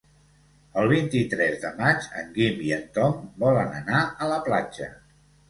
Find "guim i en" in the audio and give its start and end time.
2.39-2.89